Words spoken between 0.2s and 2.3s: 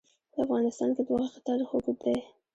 په افغانستان کې د غوښې تاریخ اوږد دی.